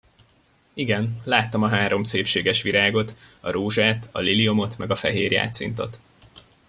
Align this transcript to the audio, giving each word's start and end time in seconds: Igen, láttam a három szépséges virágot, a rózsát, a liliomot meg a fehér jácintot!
Igen, 0.73 1.21
láttam 1.23 1.63
a 1.63 1.67
három 1.67 2.03
szépséges 2.03 2.61
virágot, 2.61 3.15
a 3.39 3.51
rózsát, 3.51 4.07
a 4.11 4.19
liliomot 4.19 4.77
meg 4.77 4.91
a 4.91 4.95
fehér 4.95 5.31
jácintot! 5.31 5.99